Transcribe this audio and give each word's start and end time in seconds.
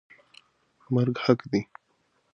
مرګ 0.93 1.15
حق 1.25 1.39
دی. 1.51 1.61